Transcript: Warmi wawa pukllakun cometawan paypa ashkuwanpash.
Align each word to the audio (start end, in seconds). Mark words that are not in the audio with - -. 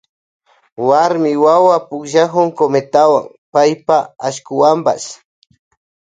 Warmi 0.87 1.31
wawa 1.43 1.75
pukllakun 1.87 2.47
cometawan 2.57 3.25
paypa 3.53 3.97
ashkuwanpash. 4.27 5.07